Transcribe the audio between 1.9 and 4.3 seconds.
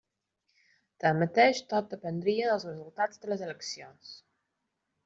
dependria dels resultats de les eleccions.